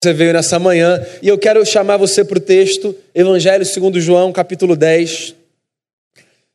[0.00, 4.30] Você veio nessa manhã e eu quero chamar você para o texto, Evangelho segundo João,
[4.30, 5.34] capítulo 10.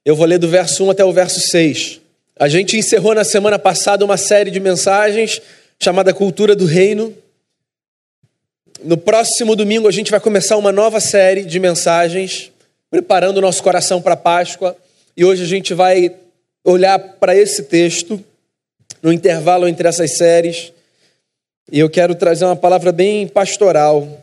[0.06, 2.00] Eu vou ler do verso 1 até o verso 6.
[2.40, 5.42] A gente encerrou na semana passada uma série de mensagens
[5.78, 7.14] chamada Cultura do Reino.
[8.82, 12.50] No próximo domingo a gente vai começar uma nova série de mensagens,
[12.90, 14.74] preparando o nosso coração para a Páscoa.
[15.18, 16.16] E hoje a gente vai
[16.64, 18.24] olhar para esse texto
[19.02, 20.72] no intervalo entre essas séries
[21.72, 24.22] e eu quero trazer uma palavra bem pastoral,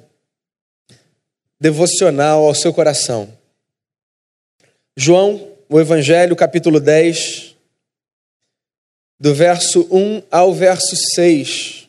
[1.59, 3.33] devocional ao seu coração.
[4.97, 7.57] João, o Evangelho, capítulo 10,
[9.19, 11.89] do verso 1 ao verso 6.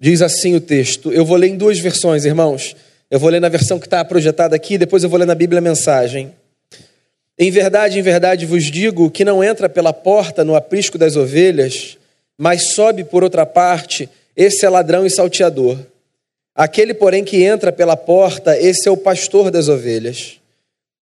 [0.00, 1.12] Diz assim o texto.
[1.12, 2.76] Eu vou ler em duas versões, irmãos.
[3.10, 5.58] Eu vou ler na versão que está projetada aqui, depois eu vou ler na Bíblia
[5.58, 6.34] a mensagem.
[7.38, 11.96] Em verdade, em verdade vos digo que não entra pela porta no aprisco das ovelhas,
[12.36, 15.78] mas sobe por outra parte, esse é ladrão e salteador.
[16.52, 20.40] Aquele, porém, que entra pela porta, esse é o pastor das ovelhas.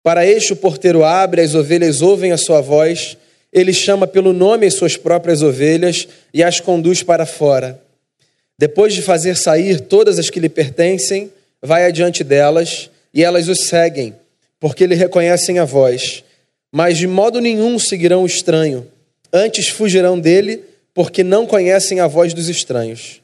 [0.01, 3.17] Para este o porteiro abre, as ovelhas ouvem a sua voz,
[3.51, 7.77] ele chama pelo nome as suas próprias ovelhas e as conduz para fora.
[8.57, 11.29] Depois de fazer sair todas as que lhe pertencem,
[11.61, 14.15] vai adiante delas e elas o seguem
[14.61, 16.23] porque lhe reconhecem a voz,
[16.71, 18.87] mas de modo nenhum seguirão o estranho,
[19.33, 23.21] antes fugirão dele, porque não conhecem a voz dos estranhos.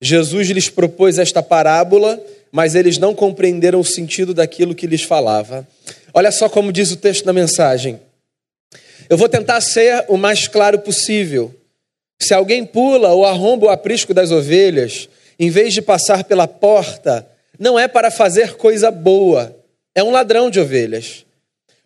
[0.00, 2.18] Jesus lhes propôs esta parábola,
[2.50, 5.68] mas eles não compreenderam o sentido daquilo que lhes falava.
[6.14, 8.00] Olha só como diz o texto da mensagem.
[9.10, 11.54] Eu vou tentar ser o mais claro possível.
[12.18, 17.28] Se alguém pula ou arromba o aprisco das ovelhas, em vez de passar pela porta,
[17.58, 19.54] não é para fazer coisa boa,
[19.94, 21.24] é um ladrão de ovelhas.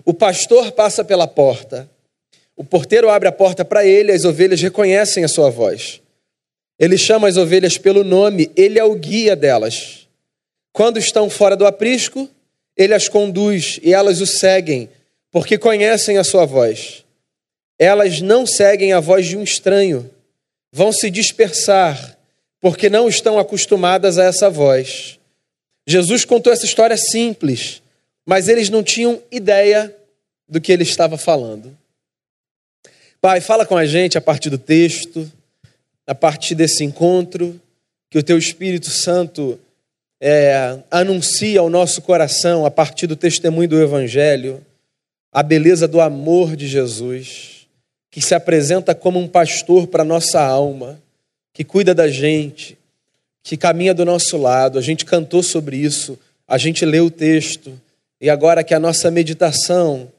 [0.05, 1.91] O pastor passa pela porta.
[2.57, 6.01] O porteiro abre a porta para ele, as ovelhas reconhecem a sua voz.
[6.79, 10.07] Ele chama as ovelhas pelo nome, ele é o guia delas.
[10.73, 12.29] Quando estão fora do aprisco,
[12.77, 14.89] ele as conduz e elas o seguem,
[15.31, 17.05] porque conhecem a sua voz.
[17.78, 20.11] Elas não seguem a voz de um estranho,
[20.72, 22.16] vão se dispersar,
[22.61, 25.19] porque não estão acostumadas a essa voz.
[25.87, 27.83] Jesus contou essa história simples
[28.26, 29.94] mas eles não tinham ideia
[30.48, 31.76] do que ele estava falando.
[33.20, 35.31] Pai, fala com a gente a partir do texto,
[36.06, 37.59] a partir desse encontro,
[38.10, 39.59] que o teu Espírito Santo
[40.20, 44.65] é, anuncia ao nosso coração, a partir do testemunho do Evangelho,
[45.32, 47.66] a beleza do amor de Jesus,
[48.10, 51.00] que se apresenta como um pastor para a nossa alma,
[51.53, 52.78] que cuida da gente,
[53.42, 54.78] que caminha do nosso lado.
[54.78, 57.78] A gente cantou sobre isso, a gente leu o texto.
[58.21, 60.10] E agora que a nossa meditação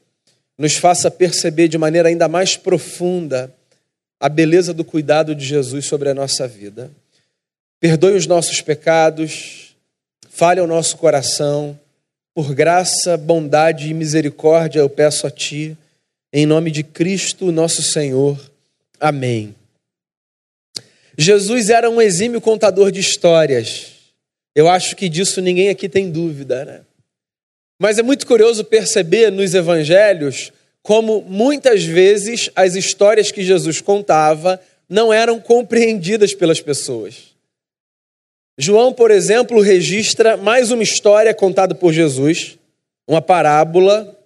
[0.57, 3.53] nos faça perceber de maneira ainda mais profunda
[4.19, 6.91] a beleza do cuidado de Jesus sobre a nossa vida.
[7.79, 9.75] Perdoe os nossos pecados,
[10.29, 11.79] fale ao nosso coração,
[12.33, 15.77] por graça, bondade e misericórdia eu peço a Ti,
[16.33, 18.39] em nome de Cristo, nosso Senhor.
[18.99, 19.55] Amém.
[21.17, 23.93] Jesus era um exímio contador de histórias.
[24.55, 26.81] Eu acho que disso ninguém aqui tem dúvida, né?
[27.79, 30.51] Mas é muito curioso perceber nos evangelhos
[30.81, 37.35] como muitas vezes as histórias que Jesus contava não eram compreendidas pelas pessoas.
[38.57, 42.57] João, por exemplo, registra mais uma história contada por Jesus,
[43.05, 44.17] uma parábola,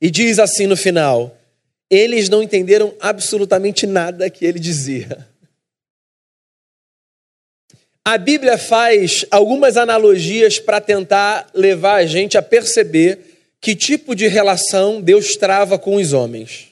[0.00, 1.36] e diz assim no final:
[1.90, 5.26] eles não entenderam absolutamente nada que ele dizia.
[8.04, 13.20] A Bíblia faz algumas analogias para tentar levar a gente a perceber
[13.60, 16.70] que tipo de relação Deus trava com os homens.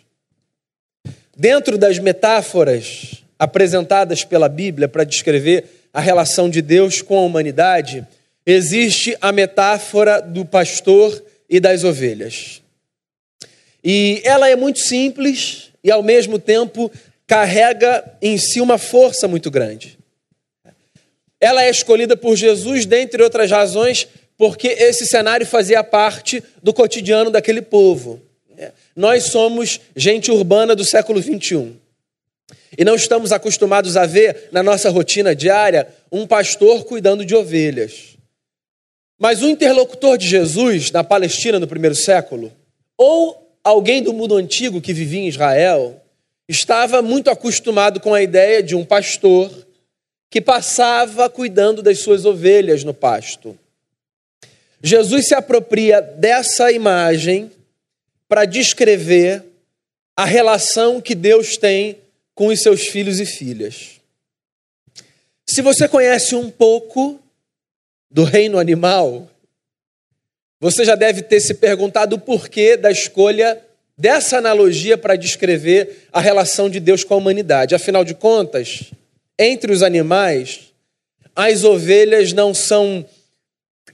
[1.36, 8.04] Dentro das metáforas apresentadas pela Bíblia para descrever a relação de Deus com a humanidade,
[8.44, 12.60] existe a metáfora do pastor e das ovelhas.
[13.84, 16.90] E ela é muito simples e, ao mesmo tempo,
[17.24, 19.99] carrega em si uma força muito grande.
[21.40, 24.06] Ela é escolhida por Jesus, dentre outras razões,
[24.36, 28.20] porque esse cenário fazia parte do cotidiano daquele povo.
[28.94, 31.76] Nós somos gente urbana do século 21.
[32.76, 38.16] E não estamos acostumados a ver na nossa rotina diária um pastor cuidando de ovelhas.
[39.18, 42.52] Mas o interlocutor de Jesus na Palestina no primeiro século,
[42.96, 46.00] ou alguém do mundo antigo que vivia em Israel,
[46.48, 49.50] estava muito acostumado com a ideia de um pastor
[50.30, 53.58] que passava cuidando das suas ovelhas no pasto.
[54.82, 57.50] Jesus se apropria dessa imagem
[58.28, 59.44] para descrever
[60.16, 61.98] a relação que Deus tem
[62.34, 64.00] com os seus filhos e filhas.
[65.46, 67.20] Se você conhece um pouco
[68.08, 69.28] do reino animal,
[70.60, 73.60] você já deve ter se perguntado o porquê da escolha
[73.98, 77.74] dessa analogia para descrever a relação de Deus com a humanidade.
[77.74, 78.92] Afinal de contas,
[79.42, 80.72] entre os animais,
[81.34, 83.04] as ovelhas não são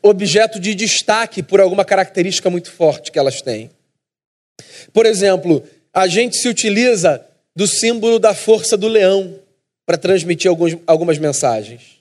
[0.03, 3.71] objeto de destaque por alguma característica muito forte que elas têm.
[4.93, 5.63] Por exemplo,
[5.95, 9.39] a gente se utiliza do símbolo da força do leão
[9.87, 11.97] para transmitir alguns, algumas mensagens.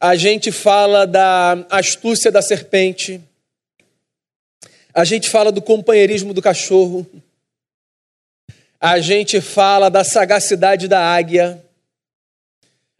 [0.00, 3.20] A gente fala da astúcia da serpente,
[4.92, 7.06] a gente fala do companheirismo do cachorro.
[8.78, 11.64] A gente fala da sagacidade da águia.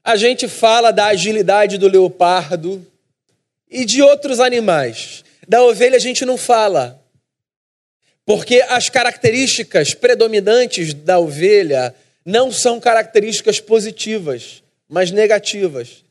[0.04, 2.84] A gente fala da agilidade do leopardo
[3.70, 5.24] e de outros animais.
[5.46, 7.00] Da ovelha a gente não fala.
[8.24, 11.94] Porque as características predominantes da ovelha
[12.24, 16.04] não são características positivas, mas negativas.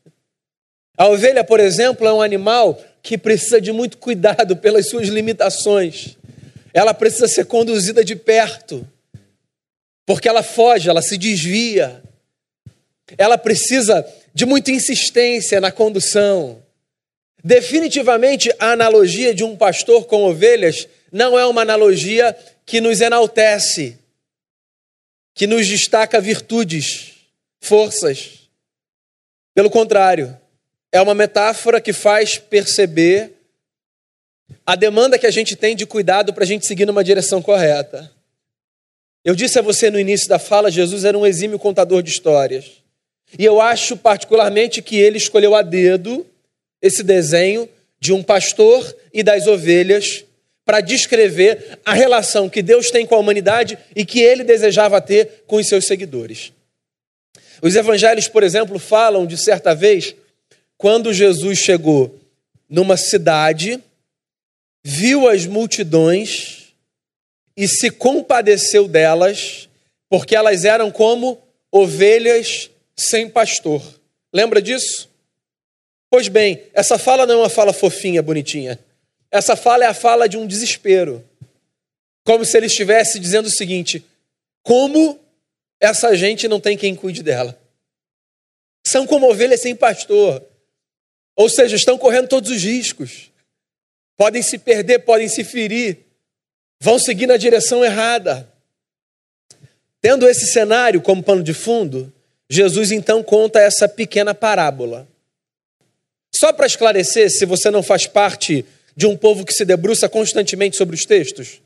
[0.96, 6.16] A ovelha, por exemplo, é um animal que precisa de muito cuidado pelas suas limitações.
[6.74, 8.86] Ela precisa ser conduzida de perto,
[10.06, 12.02] porque ela foge, ela se desvia.
[13.18, 16.62] Ela precisa de muita insistência na condução.
[17.44, 23.98] Definitivamente, a analogia de um pastor com ovelhas não é uma analogia que nos enaltece,
[25.34, 27.14] que nos destaca virtudes,
[27.60, 28.48] forças.
[29.54, 30.38] Pelo contrário,
[30.90, 33.32] é uma metáfora que faz perceber
[34.64, 38.10] a demanda que a gente tem de cuidado para a gente seguir numa direção correta.
[39.24, 42.81] Eu disse a você no início da fala, Jesus era um exímio contador de histórias.
[43.38, 46.26] E eu acho particularmente que ele escolheu a dedo
[46.80, 47.68] esse desenho
[48.00, 50.24] de um pastor e das ovelhas
[50.64, 55.44] para descrever a relação que Deus tem com a humanidade e que ele desejava ter
[55.46, 56.52] com os seus seguidores.
[57.60, 60.14] Os evangelhos, por exemplo, falam de certa vez
[60.76, 62.18] quando Jesus chegou
[62.68, 63.80] numa cidade,
[64.82, 66.72] viu as multidões
[67.56, 69.68] e se compadeceu delas,
[70.08, 71.40] porque elas eram como
[71.70, 73.82] ovelhas sem pastor.
[74.32, 75.10] Lembra disso?
[76.10, 78.78] Pois bem, essa fala não é uma fala fofinha, bonitinha.
[79.30, 81.26] Essa fala é a fala de um desespero.
[82.24, 84.04] Como se ele estivesse dizendo o seguinte:
[84.62, 85.18] como
[85.80, 87.58] essa gente não tem quem cuide dela?
[88.86, 90.44] São como ovelhas sem pastor.
[91.34, 93.30] Ou seja, estão correndo todos os riscos.
[94.16, 95.98] Podem se perder, podem se ferir,
[96.80, 98.52] vão seguir na direção errada.
[100.00, 102.12] Tendo esse cenário como pano de fundo,
[102.50, 105.08] Jesus então conta essa pequena parábola.
[106.34, 108.64] Só para esclarecer, se você não faz parte
[108.96, 111.60] de um povo que se debruça constantemente sobre os textos,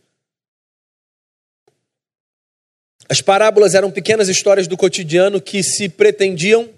[3.08, 6.68] as parábolas eram pequenas histórias do cotidiano que se pretendiam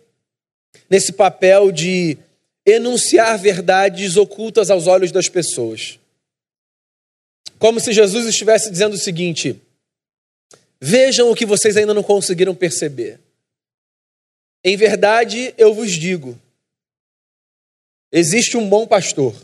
[0.89, 2.19] nesse papel de
[2.67, 5.99] enunciar verdades ocultas aos olhos das pessoas.
[7.59, 9.61] Como se Jesus estivesse dizendo o seguinte:
[10.81, 13.19] vejam o que vocês ainda não conseguiram perceber.
[14.65, 16.39] Em verdade, eu vos digo:
[18.13, 19.35] existe um bom pastor,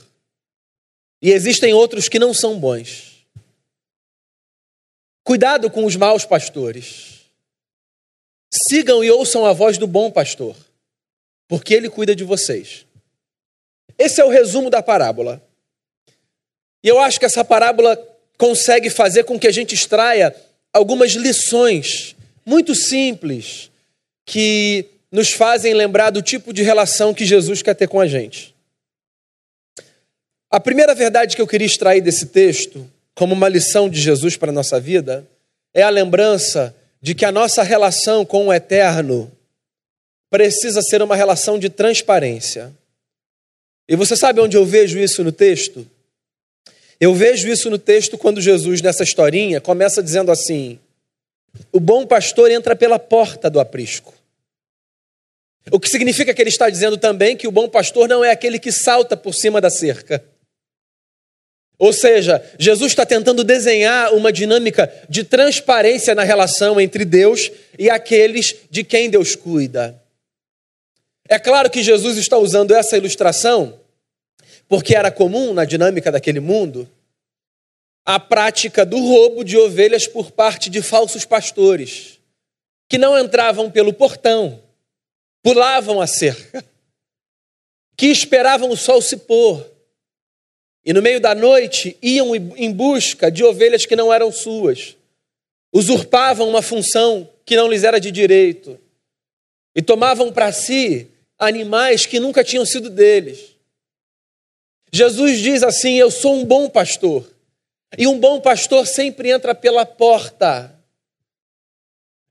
[1.23, 3.15] e existem outros que não são bons.
[5.23, 7.23] Cuidado com os maus pastores.
[8.53, 10.55] Sigam e ouçam a voz do bom pastor,
[11.49, 12.87] porque ele cuida de vocês.
[13.99, 15.43] Esse é o resumo da parábola.
[16.83, 17.97] E eu acho que essa parábola
[18.37, 20.35] consegue fazer com que a gente extraia
[20.73, 23.71] algumas lições muito simples
[24.27, 28.53] que nos fazem lembrar do tipo de relação que Jesus quer ter com a gente.
[30.51, 34.51] A primeira verdade que eu queria extrair desse texto, como uma lição de Jesus para
[34.51, 35.25] a nossa vida,
[35.73, 39.31] é a lembrança de que a nossa relação com o eterno
[40.29, 42.73] precisa ser uma relação de transparência.
[43.89, 45.87] E você sabe onde eu vejo isso no texto?
[46.99, 50.77] Eu vejo isso no texto quando Jesus, nessa historinha, começa dizendo assim:
[51.71, 54.13] o bom pastor entra pela porta do aprisco.
[55.71, 58.59] O que significa que ele está dizendo também que o bom pastor não é aquele
[58.59, 60.23] que salta por cima da cerca.
[61.79, 67.91] Ou seja, Jesus está tentando desenhar uma dinâmica de transparência na relação entre Deus e
[67.91, 70.01] aqueles de quem Deus cuida.
[71.29, 73.81] É claro que Jesus está usando essa ilustração
[74.69, 76.89] porque era comum na dinâmica daquele mundo
[78.07, 82.21] a prática do roubo de ovelhas por parte de falsos pastores,
[82.87, 84.61] que não entravam pelo portão,
[85.45, 86.65] pulavam a cerca,
[87.97, 89.65] que esperavam o sol se pôr
[90.85, 94.97] e no meio da noite iam em busca de ovelhas que não eram suas,
[95.73, 98.79] usurpavam uma função que não lhes era de direito
[99.77, 101.09] e tomavam para si
[101.39, 103.55] animais que nunca tinham sido deles.
[104.93, 107.29] Jesus diz assim: Eu sou um bom pastor.
[107.97, 110.73] E um bom pastor sempre entra pela porta.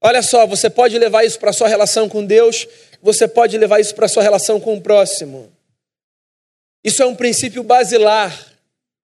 [0.06, 2.68] Olha só, você pode levar isso para a sua relação com Deus,
[3.02, 5.50] você pode levar isso para a sua relação com o próximo.
[6.84, 8.54] Isso é um princípio basilar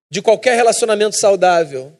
[0.10, 1.94] de qualquer relacionamento saudável.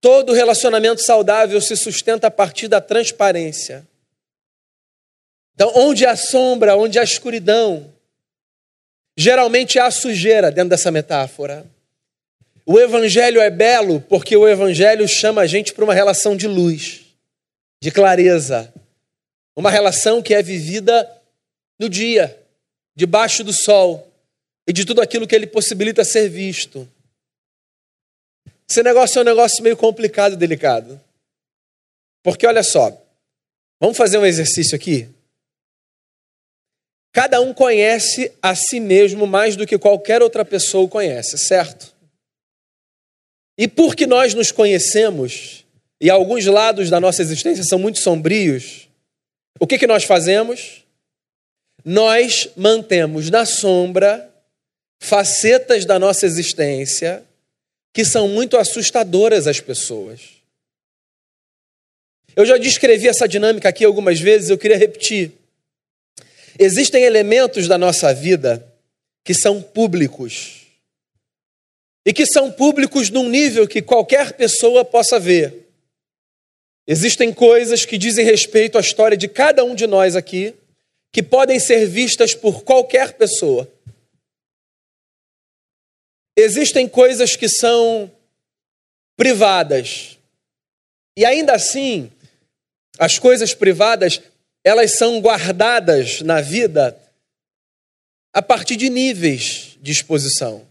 [0.00, 3.86] Todo relacionamento saudável se sustenta a partir da transparência.
[5.54, 7.92] Então, onde há sombra, onde há escuridão,
[9.16, 11.64] geralmente há sujeira dentro dessa metáfora.
[12.66, 16.99] O evangelho é belo porque o evangelho chama a gente para uma relação de luz,
[17.82, 18.72] de clareza,
[19.56, 21.10] uma relação que é vivida
[21.78, 22.38] no dia,
[22.94, 24.06] debaixo do sol
[24.66, 26.88] e de tudo aquilo que ele possibilita ser visto.
[28.68, 31.00] Esse negócio é um negócio meio complicado e delicado.
[32.22, 32.96] Porque olha só,
[33.80, 35.08] vamos fazer um exercício aqui?
[37.12, 41.92] Cada um conhece a si mesmo mais do que qualquer outra pessoa o conhece, certo?
[43.58, 45.66] E porque nós nos conhecemos,
[46.00, 48.88] e alguns lados da nossa existência são muito sombrios,
[49.58, 50.84] o que, que nós fazemos?
[51.84, 54.30] Nós mantemos na sombra
[54.98, 57.22] facetas da nossa existência
[57.92, 60.40] que são muito assustadoras às pessoas.
[62.36, 65.32] Eu já descrevi essa dinâmica aqui algumas vezes, eu queria repetir.
[66.58, 68.64] Existem elementos da nossa vida
[69.24, 70.60] que são públicos.
[72.06, 75.69] E que são públicos num nível que qualquer pessoa possa ver.
[76.92, 80.56] Existem coisas que dizem respeito à história de cada um de nós aqui,
[81.12, 83.72] que podem ser vistas por qualquer pessoa.
[86.36, 88.10] Existem coisas que são
[89.16, 90.18] privadas.
[91.16, 92.10] E ainda assim,
[92.98, 94.20] as coisas privadas
[94.64, 97.00] elas são guardadas na vida
[98.32, 100.66] a partir de níveis de exposição.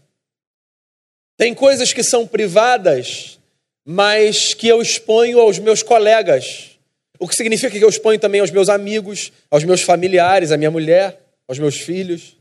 [1.38, 3.39] Tem coisas que são privadas,
[3.84, 6.78] mas que eu exponho aos meus colegas.
[7.18, 10.70] O que significa que eu exponho também aos meus amigos, aos meus familiares, à minha
[10.70, 12.36] mulher, aos meus filhos.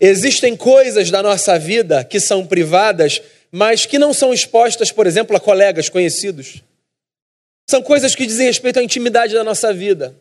[0.00, 5.36] Existem coisas da nossa vida que são privadas, mas que não são expostas, por exemplo,
[5.36, 6.62] a colegas conhecidos.
[7.70, 10.16] São coisas que dizem respeito à intimidade da nossa vida.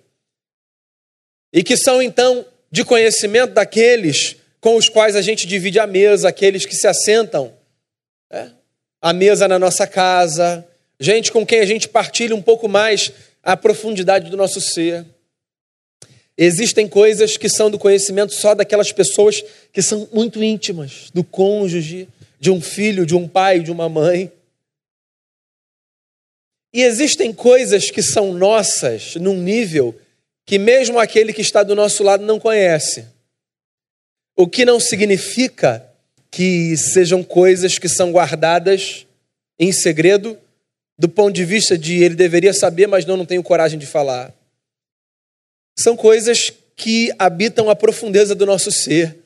[1.51, 6.29] E que são, então, de conhecimento daqueles com os quais a gente divide a mesa,
[6.29, 7.51] aqueles que se assentam
[8.31, 8.53] né?
[9.01, 10.65] À mesa na nossa casa,
[10.99, 15.05] gente com quem a gente partilha um pouco mais a profundidade do nosso ser.
[16.37, 19.43] Existem coisas que são do conhecimento só daquelas pessoas
[19.73, 22.07] que são muito íntimas, do cônjuge,
[22.39, 24.31] de um filho, de um pai, de uma mãe.
[26.73, 29.95] E existem coisas que são nossas num nível
[30.45, 33.05] que mesmo aquele que está do nosso lado não conhece.
[34.35, 35.90] O que não significa
[36.31, 39.05] que sejam coisas que são guardadas
[39.59, 40.39] em segredo,
[40.97, 44.33] do ponto de vista de ele deveria saber, mas não, não tenho coragem de falar.
[45.77, 49.19] São coisas que habitam a profundeza do nosso ser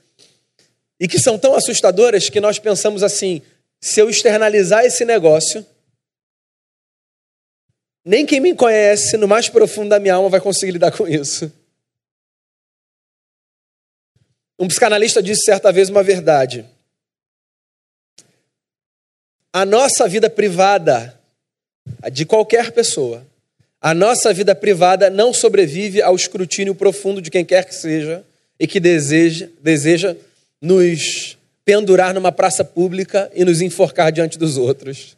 [1.00, 3.41] e que são tão assustadoras que nós pensamos assim:
[3.79, 5.65] se eu externalizar esse negócio,
[8.03, 11.51] nem quem me conhece no mais profundo da minha alma vai conseguir lidar com isso.
[14.57, 16.65] Um psicanalista disse certa vez uma verdade.
[19.55, 21.17] A nossa vida privada,
[22.12, 23.25] de qualquer pessoa,
[23.79, 28.21] a nossa vida privada não sobrevive ao escrutínio profundo de quem quer que seja
[28.59, 30.13] e que deseja, deseja
[30.62, 35.15] nos pendurar numa praça pública e nos enforcar diante dos outros.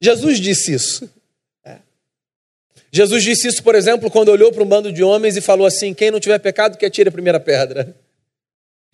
[0.00, 1.08] Jesus disse isso.
[2.90, 5.94] Jesus disse isso, por exemplo, quando olhou para um bando de homens e falou assim:
[5.94, 7.94] Quem não tiver pecado, que atire a primeira pedra.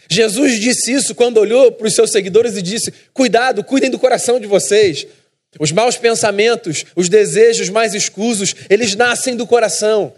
[0.09, 4.39] Jesus disse isso quando olhou para os seus seguidores e disse: Cuidado, cuidem do coração
[4.39, 5.07] de vocês.
[5.59, 10.15] Os maus pensamentos, os desejos mais escusos, eles nascem do coração.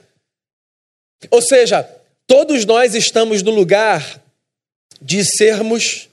[1.30, 1.88] Ou seja,
[2.26, 4.22] todos nós estamos no lugar
[5.02, 6.08] de sermos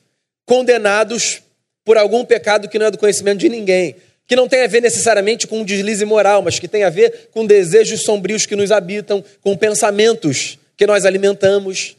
[0.45, 1.41] condenados
[1.85, 3.95] por algum pecado que não é do conhecimento de ninguém
[4.31, 7.27] que não tem a ver necessariamente com um deslize moral, mas que tem a ver
[7.31, 11.97] com desejos sombrios que nos habitam, com pensamentos que nós alimentamos.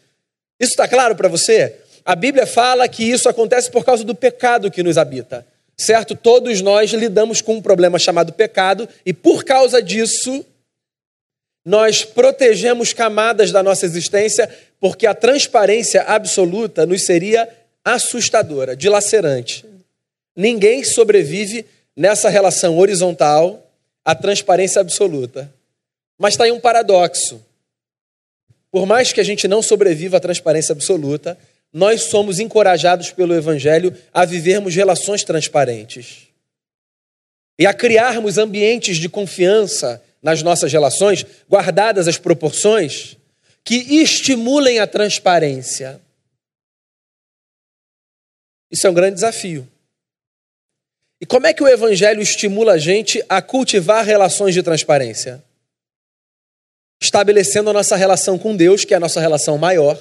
[0.62, 1.75] Isso está claro para você?
[2.04, 5.45] A Bíblia fala que isso acontece por causa do pecado que nos habita.
[5.76, 6.14] Certo?
[6.14, 10.47] Todos nós lidamos com um problema chamado pecado e por causa disso
[11.64, 17.49] nós protegemos camadas da nossa existência porque a transparência absoluta nos seria
[17.85, 19.64] assustadora, dilacerante.
[20.37, 21.66] Ninguém sobrevive
[21.97, 23.69] nessa relação horizontal
[24.04, 25.52] a transparência absoluta.
[26.16, 27.45] Mas está aí um paradoxo.
[28.73, 31.38] Por mais que a gente não sobreviva à transparência absoluta,
[31.71, 36.29] nós somos encorajados pelo Evangelho a vivermos relações transparentes
[37.59, 43.19] e a criarmos ambientes de confiança nas nossas relações, guardadas as proporções,
[43.62, 46.00] que estimulem a transparência.
[48.71, 49.69] Isso é um grande desafio.
[51.21, 55.45] E como é que o Evangelho estimula a gente a cultivar relações de transparência?
[57.03, 59.99] Estabelecendo a nossa relação com Deus, que é a nossa relação maior,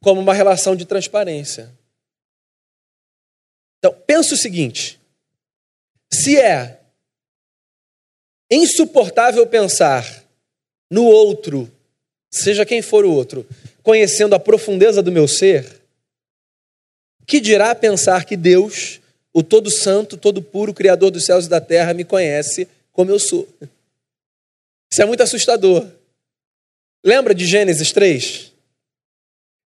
[0.00, 1.68] como uma relação de transparência.
[3.78, 5.00] Então, pensa o seguinte:
[6.12, 6.78] se é
[8.48, 10.22] insuportável pensar
[10.88, 11.68] no outro,
[12.30, 13.44] seja quem for o outro,
[13.82, 15.82] conhecendo a profundeza do meu ser,
[17.26, 19.00] que dirá pensar que Deus,
[19.32, 23.18] o Todo Santo, Todo Puro, Criador dos céus e da terra, me conhece como eu
[23.18, 23.48] sou?
[24.92, 25.84] Isso é muito assustador.
[27.04, 28.50] Lembra de Gênesis 3?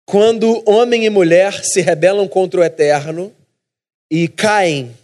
[0.05, 3.33] Quando homem e mulher se rebelam contra o eterno
[4.11, 4.97] e caem.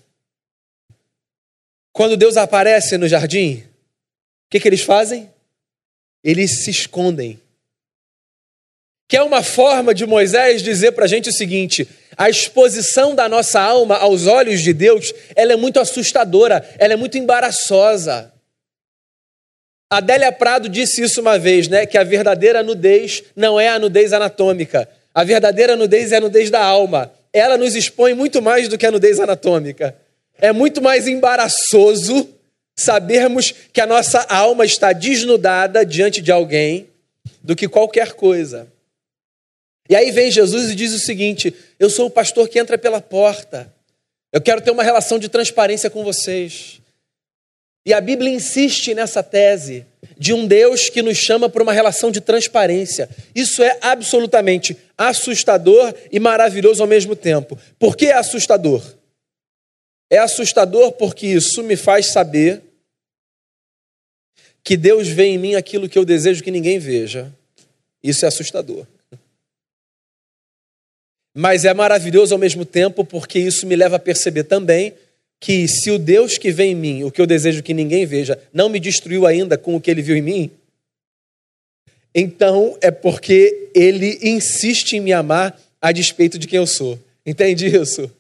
[1.93, 5.31] Quando Deus aparece no jardim, o que, que eles fazem?
[6.25, 7.41] Eles se escondem.
[9.07, 11.87] Que é uma forma de Moisés dizer para a gente o seguinte:
[12.17, 16.97] a exposição da nossa alma aos olhos de Deus, ela é muito assustadora, ela é
[16.97, 18.34] muito embaraçosa.
[19.97, 21.87] Adélia Prado disse isso uma vez, né?
[21.87, 24.89] Que a verdadeira nudez não é a nudez anatômica.
[25.15, 27.13] A verdadeira nudez é a nudez da alma.
[27.33, 29.97] Ela nos expõe muito mais do que a nudez anatômica.
[30.39, 32.29] É muito mais embaraçoso
[32.77, 36.89] sabermos que a nossa alma está desnudada diante de alguém
[37.43, 38.67] do que qualquer coisa.
[39.89, 43.01] E aí vem Jesus e diz o seguinte: Eu sou o pastor que entra pela
[43.01, 43.73] porta.
[44.33, 46.81] Eu quero ter uma relação de transparência com vocês.
[47.87, 49.87] E a Bíblia insiste nessa tese
[50.17, 53.09] de um Deus que nos chama para uma relação de transparência.
[53.35, 57.59] Isso é absolutamente assustador e maravilhoso ao mesmo tempo.
[57.79, 58.83] Por que é assustador?
[60.11, 62.63] É assustador porque isso me faz saber
[64.63, 67.31] que Deus vê em mim aquilo que eu desejo que ninguém veja.
[68.03, 68.87] Isso é assustador.
[71.35, 74.95] Mas é maravilhoso ao mesmo tempo porque isso me leva a perceber também
[75.41, 78.41] que se o Deus que vem em mim, o que eu desejo que ninguém veja,
[78.53, 80.51] não me destruiu ainda com o que ele viu em mim,
[82.15, 86.99] então é porque ele insiste em me amar a despeito de quem eu sou.
[87.27, 88.11] Entende isso?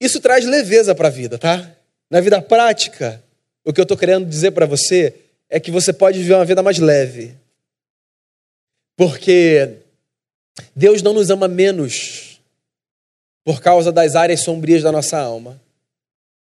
[0.00, 1.74] Isso traz leveza para a vida, tá?
[2.10, 3.22] Na vida prática,
[3.64, 5.14] o que eu estou querendo dizer para você
[5.48, 7.34] é que você pode viver uma vida mais leve.
[8.96, 9.76] Porque
[10.74, 12.25] Deus não nos ama menos
[13.46, 15.62] por causa das áreas sombrias da nossa alma.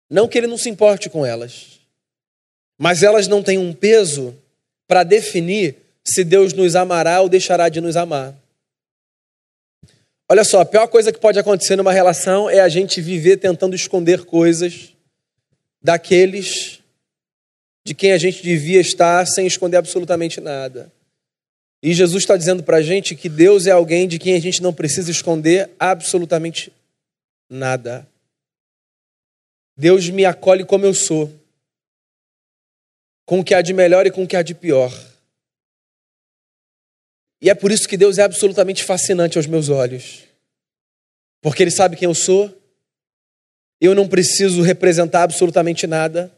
[0.08, 1.80] Não que Ele não se importe com elas,
[2.78, 4.32] mas elas não têm um peso
[4.86, 8.32] para definir se Deus nos amará ou deixará de nos amar.
[10.28, 13.74] Olha só, a pior coisa que pode acontecer numa relação é a gente viver tentando
[13.74, 14.92] esconder coisas
[15.82, 16.78] daqueles
[17.84, 20.92] de quem a gente devia estar sem esconder absolutamente nada.
[21.82, 24.62] E Jesus está dizendo para a gente que Deus é alguém de quem a gente
[24.62, 26.72] não precisa esconder absolutamente
[27.48, 28.08] nada.
[29.76, 31.32] Deus me acolhe como eu sou,
[33.24, 34.92] com o que há de melhor e com o que há de pior.
[37.40, 40.24] E é por isso que Deus é absolutamente fascinante aos meus olhos.
[41.42, 42.52] Porque Ele sabe quem eu sou,
[43.80, 46.34] eu não preciso representar absolutamente nada,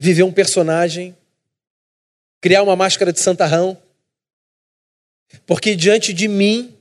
[0.00, 1.16] viver um personagem,
[2.40, 3.80] criar uma máscara de santarrão.
[5.46, 6.76] Porque diante de mim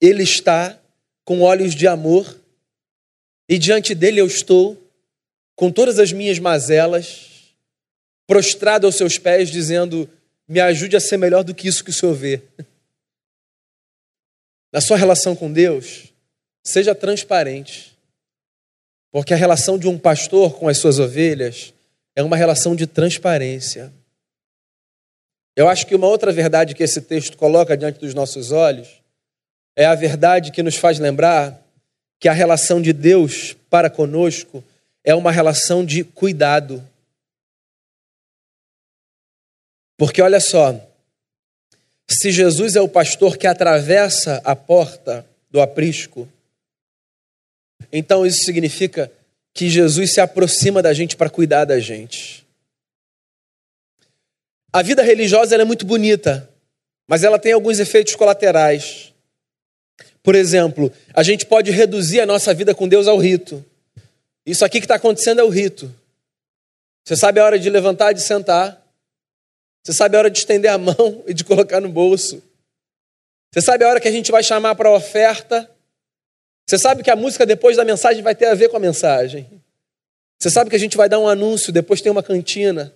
[0.00, 0.76] ele está
[1.24, 2.41] com olhos de amor
[3.48, 4.80] e diante dele eu estou
[5.54, 7.54] com todas as minhas mazelas,
[8.26, 10.08] prostrado aos seus pés, dizendo:
[10.48, 12.42] Me ajude a ser melhor do que isso que o Senhor vê.
[14.72, 16.12] Na sua relação com Deus,
[16.64, 17.96] seja transparente,
[19.10, 21.74] porque a relação de um pastor com as suas ovelhas
[22.16, 23.92] é uma relação de transparência.
[25.54, 28.88] Eu acho que uma outra verdade que esse texto coloca diante dos nossos olhos
[29.76, 31.62] é a verdade que nos faz lembrar
[32.22, 34.62] que a relação de Deus para conosco
[35.02, 36.80] é uma relação de cuidado.
[39.98, 40.80] Porque olha só,
[42.08, 46.28] se Jesus é o pastor que atravessa a porta do aprisco,
[47.92, 49.10] então isso significa
[49.52, 52.46] que Jesus se aproxima da gente para cuidar da gente.
[54.72, 56.48] A vida religiosa é muito bonita,
[57.08, 59.11] mas ela tem alguns efeitos colaterais.
[60.22, 63.64] Por exemplo, a gente pode reduzir a nossa vida com Deus ao rito.
[64.46, 65.92] Isso aqui que está acontecendo é o rito.
[67.04, 68.80] Você sabe a hora de levantar e de sentar.
[69.84, 72.42] Você sabe a hora de estender a mão e de colocar no bolso.
[73.52, 75.68] Você sabe a hora que a gente vai chamar para a oferta.
[76.66, 79.46] Você sabe que a música depois da mensagem vai ter a ver com a mensagem.
[80.40, 82.92] Você sabe que a gente vai dar um anúncio, depois tem uma cantina.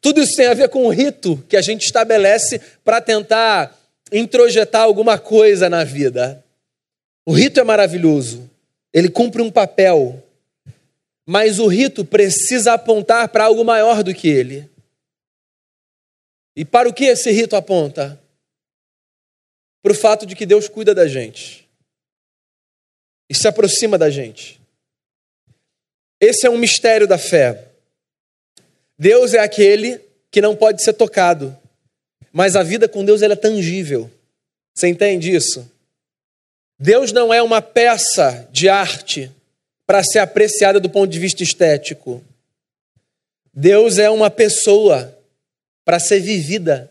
[0.00, 3.76] Tudo isso tem a ver com o rito que a gente estabelece para tentar
[4.12, 6.44] introjetar alguma coisa na vida.
[7.24, 8.50] O rito é maravilhoso,
[8.92, 10.22] ele cumpre um papel,
[11.26, 14.68] mas o rito precisa apontar para algo maior do que ele.
[16.56, 18.20] E para o que esse rito aponta?
[19.82, 21.68] Para o fato de que Deus cuida da gente
[23.28, 24.60] e se aproxima da gente.
[26.20, 27.68] Esse é um mistério da fé.
[28.98, 31.56] Deus é aquele que não pode ser tocado,
[32.32, 34.10] mas a vida com Deus é tangível.
[34.74, 35.70] Você entende isso?
[36.78, 39.30] Deus não é uma peça de arte
[39.86, 42.24] para ser apreciada do ponto de vista estético.
[43.52, 45.16] Deus é uma pessoa
[45.84, 46.90] para ser vivida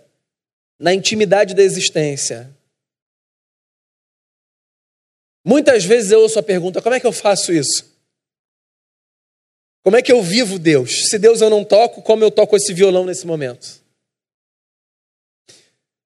[0.77, 2.49] na intimidade da existência.
[5.43, 7.89] Muitas vezes eu ouço a pergunta: como é que eu faço isso?
[9.81, 11.09] Como é que eu vivo Deus?
[11.09, 13.78] Se Deus eu não toco, como eu toco esse violão nesse momento?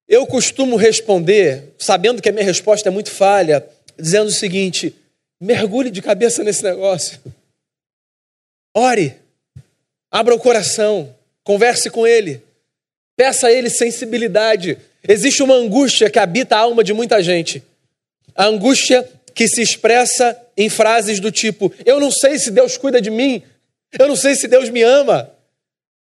[0.07, 3.65] Eu costumo responder, sabendo que a minha resposta é muito falha,
[3.97, 4.95] dizendo o seguinte:
[5.39, 7.19] mergulhe de cabeça nesse negócio.
[8.75, 9.15] Ore,
[10.11, 12.41] abra o coração, converse com Ele,
[13.15, 14.77] peça a Ele sensibilidade.
[15.07, 17.63] Existe uma angústia que habita a alma de muita gente.
[18.35, 23.01] A angústia que se expressa em frases do tipo: Eu não sei se Deus cuida
[23.01, 23.43] de mim,
[23.97, 25.32] eu não sei se Deus me ama.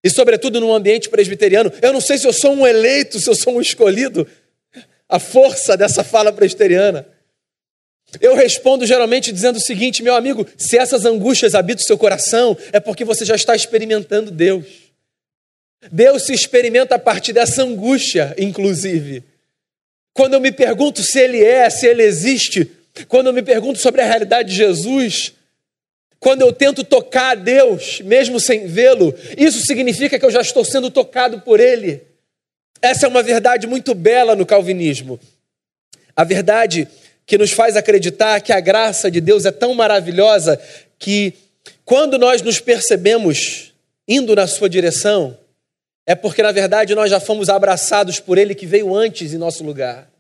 [0.02, 3.34] E, sobretudo, num ambiente presbiteriano, eu não sei se eu sou um eleito, se eu
[3.34, 4.26] sou um escolhido.
[5.08, 7.06] A força dessa fala presbiteriana.
[8.20, 12.56] Eu respondo geralmente dizendo o seguinte, meu amigo: se essas angústias habitam o seu coração,
[12.72, 14.66] é porque você já está experimentando Deus.
[15.92, 19.22] Deus se experimenta a partir dessa angústia, inclusive.
[20.12, 22.70] Quando eu me pergunto se Ele é, se Ele existe,
[23.06, 25.34] quando eu me pergunto sobre a realidade de Jesus,
[26.20, 30.64] quando eu tento tocar a Deus, mesmo sem vê-lo, isso significa que eu já estou
[30.64, 32.02] sendo tocado por Ele.
[32.82, 35.18] Essa é uma verdade muito bela no calvinismo.
[36.14, 36.88] A verdade
[37.24, 40.60] que nos faz acreditar que a graça de Deus é tão maravilhosa
[40.98, 41.34] que,
[41.84, 43.72] quando nós nos percebemos
[44.08, 45.38] indo na Sua direção,
[46.06, 49.62] é porque, na verdade, nós já fomos abraçados por Ele que veio antes em nosso
[49.62, 50.10] lugar.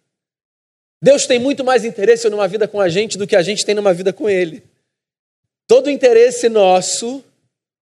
[1.00, 3.74] Deus tem muito mais interesse numa vida com a gente do que a gente tem
[3.74, 4.62] numa vida com Ele.
[5.68, 7.22] Todo interesse nosso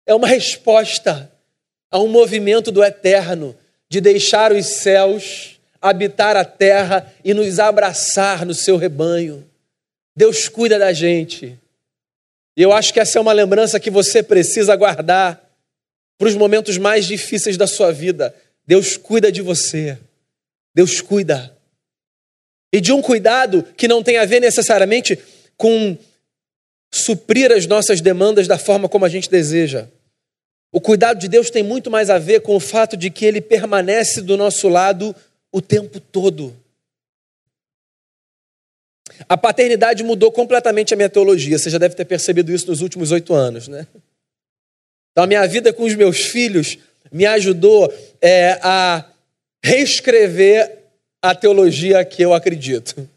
[0.08, 1.32] é uma resposta
[1.91, 3.55] a um movimento do eterno
[3.88, 9.47] de deixar os céus, habitar a terra e nos abraçar no seu rebanho.
[10.15, 11.58] Deus cuida da gente.
[12.58, 15.39] E eu acho que essa é uma lembrança que você precisa guardar
[16.17, 18.36] para os momentos mais difíceis da sua vida.
[18.65, 19.95] Deus cuida de você.
[20.73, 21.55] Deus cuida.
[22.73, 25.19] E de um cuidado que não tem a ver necessariamente
[25.55, 25.95] com
[26.91, 29.88] suprir as nossas demandas da forma como a gente deseja.
[30.71, 33.41] O cuidado de Deus tem muito mais a ver com o fato de que Ele
[33.41, 35.15] permanece do nosso lado
[35.52, 36.56] o tempo todo.
[39.28, 41.58] A paternidade mudou completamente a minha teologia.
[41.58, 43.88] Você já deve ter percebido isso nos últimos oito anos, né?
[45.12, 46.78] Então, a minha vida com os meus filhos
[47.12, 49.06] me ajudou é, a
[49.63, 50.78] reescrever
[51.21, 53.10] a teologia que eu acredito.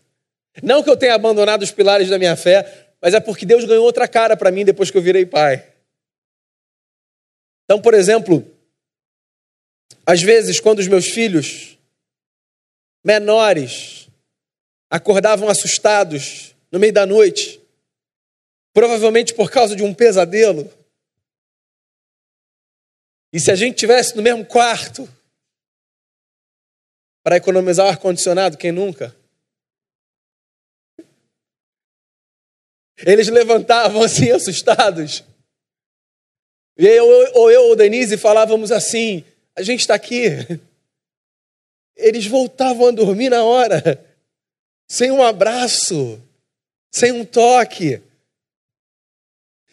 [0.62, 3.84] Não que eu tenha abandonado os pilares da minha fé, mas é porque Deus ganhou
[3.84, 5.68] outra cara para mim depois que eu virei pai.
[7.64, 8.48] Então, por exemplo,
[10.06, 11.76] às vezes, quando os meus filhos
[13.04, 14.08] menores
[14.88, 17.60] acordavam assustados no meio da noite,
[18.72, 20.72] provavelmente por causa de um pesadelo,
[23.32, 25.08] e se a gente tivesse no mesmo quarto
[27.24, 29.16] para economizar o ar-condicionado, quem nunca?
[33.04, 35.24] Eles levantavam assim, assustados.
[36.78, 39.24] E eu, ou eu ou Denise falávamos assim:
[39.56, 40.26] a gente está aqui.
[41.96, 44.02] Eles voltavam a dormir na hora,
[44.88, 46.20] sem um abraço,
[46.90, 48.00] sem um toque,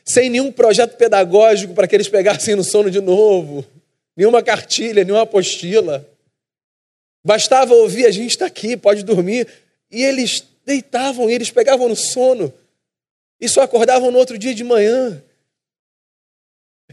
[0.04, 3.66] sem nenhum projeto pedagógico para que eles pegassem no sono de novo,
[4.18, 6.08] nenhuma cartilha, nenhuma apostila.
[7.24, 9.48] Bastava ouvir: a gente está aqui, pode dormir.
[9.90, 12.54] E eles deitavam e eles pegavam no sono
[13.40, 15.24] e só acordavam no outro dia de manhã.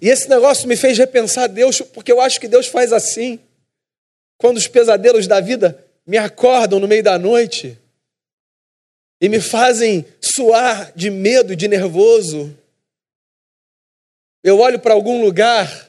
[0.01, 3.41] E esse negócio me fez repensar Deus, porque eu acho que Deus faz assim.
[4.39, 7.79] Quando os pesadelos da vida me acordam no meio da noite
[9.21, 12.57] e me fazem suar de medo, de nervoso,
[14.45, 15.87] eu olho para algum lugar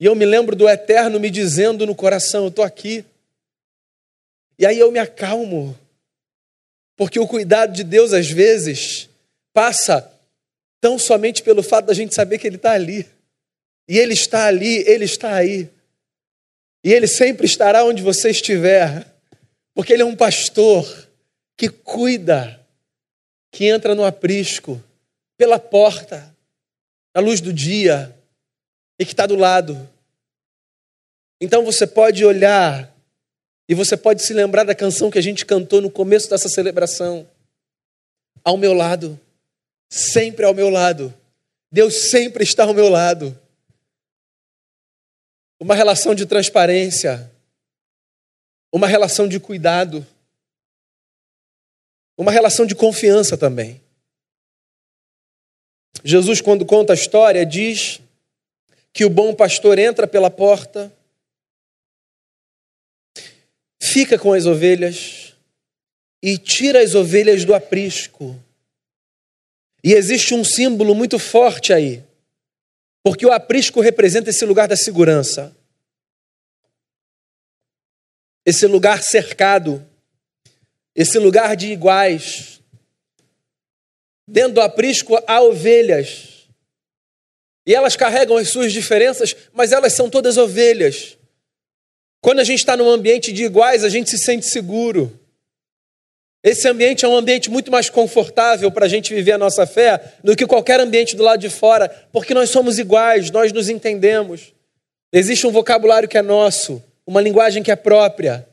[0.00, 3.04] E eu me lembro do Eterno me dizendo no coração: Eu estou aqui.
[4.58, 5.78] E aí eu me acalmo,
[6.96, 9.09] porque o cuidado de Deus, às vezes,
[9.52, 10.10] passa
[10.80, 13.08] tão somente pelo fato da gente saber que Ele está ali.
[13.88, 15.68] E Ele está ali, Ele está aí.
[16.84, 19.06] E Ele sempre estará onde você estiver,
[19.74, 21.08] porque Ele é um pastor
[21.56, 22.58] que cuida,
[23.52, 24.82] que entra no aprisco,
[25.36, 26.34] pela porta,
[27.14, 28.16] na luz do dia,
[28.98, 29.88] e que está do lado.
[31.40, 32.94] Então você pode olhar
[33.68, 37.26] e você pode se lembrar da canção que a gente cantou no começo dessa celebração.
[38.44, 39.18] Ao meu lado,
[39.90, 41.12] sempre ao meu lado.
[41.70, 43.38] Deus sempre está ao meu lado.
[45.58, 47.30] Uma relação de transparência,
[48.72, 50.06] uma relação de cuidado,
[52.16, 53.80] uma relação de confiança também.
[56.02, 58.00] Jesus, quando conta a história, diz
[58.92, 60.92] que o bom pastor entra pela porta,
[63.82, 65.34] fica com as ovelhas
[66.22, 68.38] e tira as ovelhas do aprisco.
[69.82, 72.04] E existe um símbolo muito forte aí,
[73.02, 75.56] porque o aprisco representa esse lugar da segurança,
[78.44, 79.86] esse lugar cercado,
[80.94, 82.60] esse lugar de iguais.
[84.26, 86.48] Dentro do aprisco há ovelhas,
[87.66, 91.16] e elas carregam as suas diferenças, mas elas são todas ovelhas.
[92.20, 95.19] Quando a gente está num ambiente de iguais, a gente se sente seguro.
[96.42, 100.14] Esse ambiente é um ambiente muito mais confortável para a gente viver a nossa fé
[100.24, 104.52] do que qualquer ambiente do lado de fora, porque nós somos iguais, nós nos entendemos.
[105.12, 108.48] Existe um vocabulário que é nosso, uma linguagem que é própria.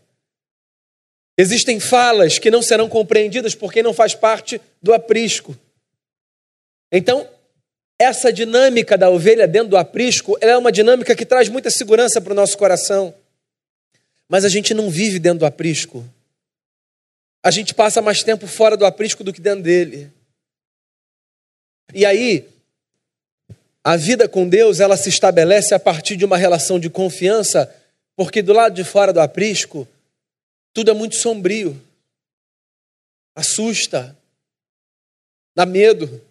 [1.37, 5.55] Existem falas que não serão compreendidas por quem não faz parte do aprisco.
[6.91, 7.27] Então,
[7.99, 12.33] essa dinâmica da ovelha dentro do aprisco é uma dinâmica que traz muita segurança para
[12.33, 13.13] o nosso coração.
[14.27, 16.03] Mas a gente não vive dentro do aprisco.
[17.47, 20.11] A gente passa mais tempo fora do aprisco do que dentro dele.
[21.93, 22.45] E aí,
[23.81, 27.73] a vida com Deus, ela se estabelece a partir de uma relação de confiança,
[28.17, 29.87] porque do lado de fora do aprisco,
[30.73, 31.81] tudo é muito sombrio.
[33.33, 34.13] Assusta.
[35.55, 36.21] Dá medo.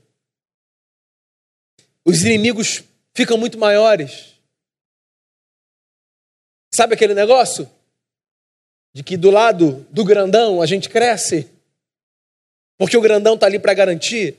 [2.05, 4.35] Os inimigos ficam muito maiores.
[6.74, 7.66] Sabe aquele negócio?
[8.96, 11.50] De que do lado do grandão a gente cresce,
[12.78, 14.38] porque o grandão está ali para garantir.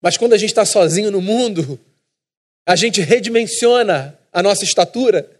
[0.00, 1.78] Mas quando a gente está sozinho no mundo,
[2.66, 5.30] a gente redimensiona a nossa estatura,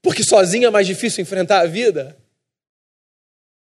[0.00, 2.16] porque sozinho é mais difícil enfrentar a vida.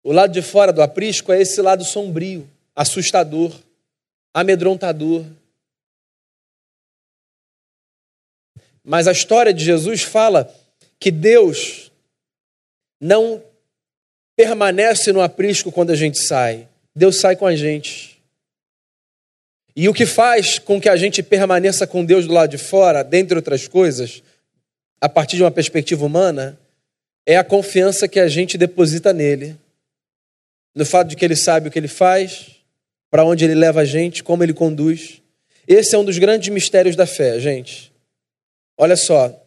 [0.00, 3.52] O lado de fora do aprisco é esse lado sombrio, assustador,
[4.32, 5.26] amedrontador.
[8.84, 10.48] Mas a história de Jesus fala
[11.00, 11.90] que Deus
[13.04, 13.44] não
[14.34, 16.66] permanece no aprisco quando a gente sai.
[16.96, 18.18] Deus sai com a gente.
[19.76, 23.04] E o que faz com que a gente permaneça com Deus do lado de fora,
[23.04, 24.22] dentre outras coisas,
[24.98, 26.58] a partir de uma perspectiva humana,
[27.26, 29.54] é a confiança que a gente deposita nele.
[30.74, 32.52] No fato de que ele sabe o que ele faz,
[33.10, 35.20] para onde ele leva a gente, como ele conduz.
[35.68, 37.92] Esse é um dos grandes mistérios da fé, gente.
[38.78, 39.38] Olha só.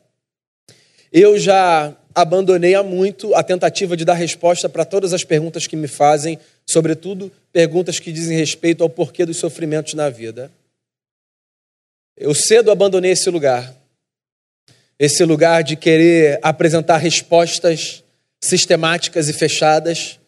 [1.12, 5.76] Eu já abandonei há muito a tentativa de dar resposta para todas as perguntas que
[5.76, 10.52] me fazem, sobretudo perguntas que dizem respeito ao porquê dos sofrimentos na vida.
[12.18, 13.72] Eu cedo abandonei esse lugar.
[14.98, 18.04] Esse lugar de querer apresentar respostas
[18.44, 20.20] sistemáticas e fechadas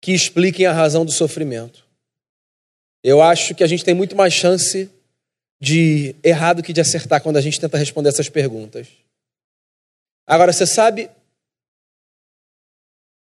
[0.00, 1.84] que expliquem a razão do sofrimento.
[3.04, 4.90] Eu acho que a gente tem muito mais chance
[5.60, 8.88] de errar do que de acertar quando a gente tenta responder essas perguntas.
[10.26, 11.10] Agora, você sabe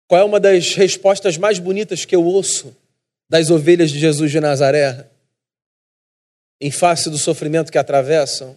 [0.09, 2.75] qual é uma das respostas mais bonitas que eu ouço
[3.29, 5.07] das ovelhas de Jesus de Nazaré?
[6.59, 8.57] Em face do sofrimento que atravessam?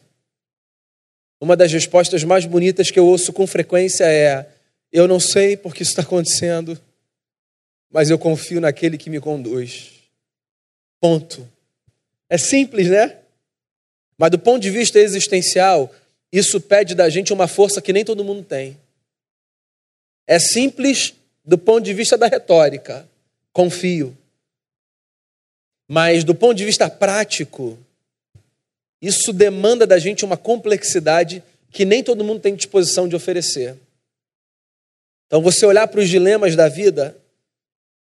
[1.41, 4.47] Uma das respostas mais bonitas que eu ouço com frequência é:
[4.91, 6.79] Eu não sei porque isso está acontecendo,
[7.91, 9.91] mas eu confio naquele que me conduz.
[11.01, 11.47] Ponto.
[12.29, 13.17] É simples, né?
[14.17, 15.93] Mas do ponto de vista existencial,
[16.31, 18.77] isso pede da gente uma força que nem todo mundo tem.
[20.25, 23.07] É simples do ponto de vista da retórica,
[23.51, 24.17] confio.
[25.87, 27.77] Mas do ponto de vista prático,
[29.01, 33.75] isso demanda da gente uma complexidade que nem todo mundo tem disposição de oferecer.
[35.25, 37.17] Então, você olhar para os dilemas da vida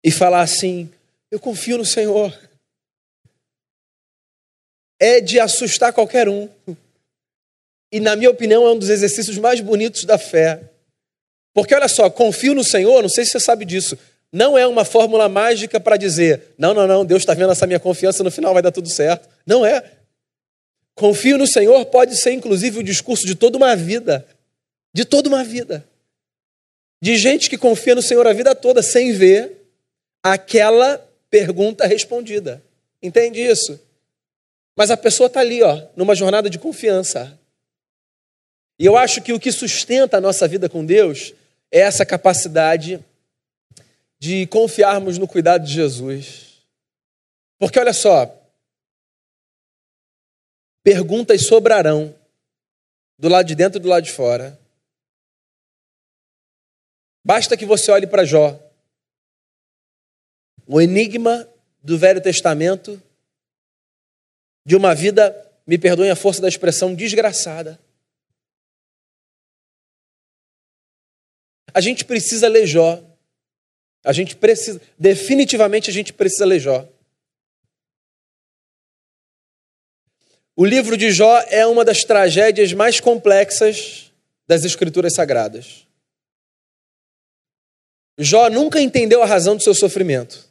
[0.04, 0.90] e falar assim:
[1.30, 2.36] eu confio no Senhor,
[5.00, 6.48] é de assustar qualquer um.
[7.90, 10.71] e, na minha opinião, é um dos exercícios mais bonitos da fé.
[11.54, 13.98] Porque olha só, confio no Senhor, não sei se você sabe disso,
[14.32, 17.78] não é uma fórmula mágica para dizer, não, não, não, Deus está vendo essa minha
[17.78, 19.28] confiança, no final vai dar tudo certo.
[19.46, 19.84] Não é.
[20.94, 24.26] Confio no Senhor pode ser, inclusive, o discurso de toda uma vida.
[24.94, 25.86] De toda uma vida.
[27.00, 29.68] De gente que confia no Senhor a vida toda sem ver
[30.22, 32.62] aquela pergunta respondida.
[33.02, 33.78] Entende isso?
[34.76, 37.38] Mas a pessoa está ali, ó, numa jornada de confiança.
[38.78, 41.34] E eu acho que o que sustenta a nossa vida com Deus
[41.72, 43.02] é essa capacidade
[44.20, 46.62] de confiarmos no cuidado de Jesus.
[47.58, 48.38] Porque olha só,
[50.84, 52.14] perguntas sobrarão
[53.18, 54.60] do lado de dentro e do lado de fora.
[57.24, 58.60] Basta que você olhe para Jó.
[60.66, 61.48] O enigma
[61.82, 63.00] do Velho Testamento
[64.64, 65.34] de uma vida,
[65.66, 67.78] me perdoem a força da expressão, desgraçada.
[71.74, 73.02] A gente precisa ler Jó.
[74.04, 76.88] A gente precisa, definitivamente a gente precisa ler Jó.
[80.54, 84.12] O livro de Jó é uma das tragédias mais complexas
[84.46, 85.86] das Escrituras Sagradas.
[88.18, 90.46] Jó nunca entendeu a razão do seu sofrimento.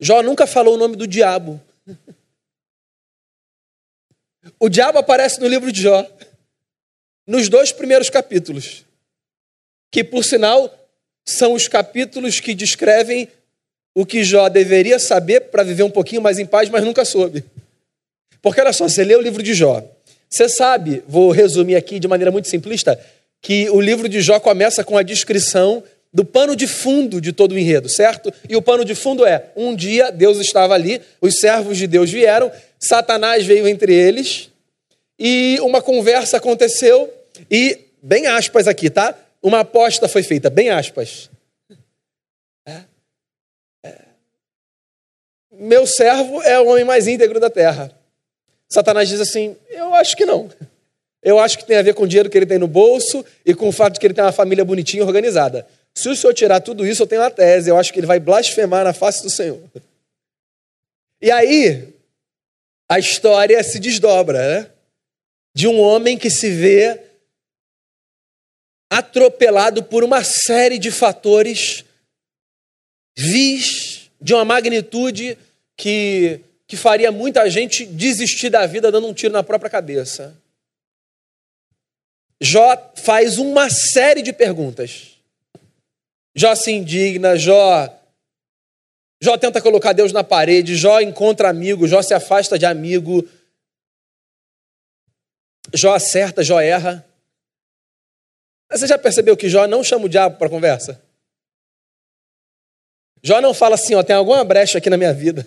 [0.00, 1.60] Jó nunca falou o nome do diabo.
[4.58, 6.04] O diabo aparece no livro de Jó,
[7.26, 8.84] nos dois primeiros capítulos
[9.92, 10.72] que por sinal
[11.24, 13.28] são os capítulos que descrevem
[13.94, 17.44] o que Jó deveria saber para viver um pouquinho mais em paz, mas nunca soube.
[18.40, 19.84] Porque olha só, você lê o livro de Jó.
[20.28, 22.98] Você sabe, vou resumir aqui de maneira muito simplista,
[23.42, 27.52] que o livro de Jó começa com a descrição do pano de fundo de todo
[27.52, 28.32] o enredo, certo?
[28.48, 32.10] E o pano de fundo é: um dia Deus estava ali, os servos de Deus
[32.10, 34.48] vieram, Satanás veio entre eles,
[35.18, 37.12] e uma conversa aconteceu,
[37.50, 39.16] e, bem aspas aqui, tá?
[39.42, 41.28] uma aposta foi feita, bem aspas.
[42.66, 42.82] É.
[43.84, 43.98] É.
[45.50, 47.90] Meu servo é o homem mais íntegro da terra.
[48.68, 50.48] Satanás diz assim: Eu acho que não.
[51.22, 53.54] Eu acho que tem a ver com o dinheiro que ele tem no bolso e
[53.54, 55.66] com o fato de que ele tem uma família bonitinha e organizada.
[55.94, 57.68] Se o senhor tirar tudo isso, eu tenho uma tese.
[57.68, 59.60] Eu acho que ele vai blasfemar na face do Senhor.
[61.20, 61.94] E aí,
[62.88, 64.70] a história se desdobra, né?
[65.54, 67.00] De um homem que se vê
[68.90, 71.84] atropelado por uma série de fatores
[73.16, 75.36] vis de uma magnitude
[75.76, 80.36] que, que faria muita gente desistir da vida dando um tiro na própria cabeça.
[82.40, 85.18] Jó faz uma série de perguntas.
[86.34, 87.88] Jó se indigna, Jó
[89.22, 93.22] Jó tenta colocar Deus na parede, Jó encontra amigo, Jó se afasta de amigo.
[95.74, 97.06] Jó acerta, Jó erra.
[98.70, 101.00] Você já percebeu que Jó não chama o diabo para conversa?
[103.22, 105.46] Jó não fala assim, ó, tem alguma brecha aqui na minha vida.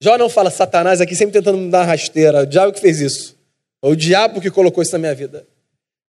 [0.00, 3.00] Jó não fala, Satanás aqui sempre tentando me dar uma rasteira, o diabo que fez
[3.00, 3.36] isso.
[3.80, 5.46] Ou o diabo que colocou isso na minha vida.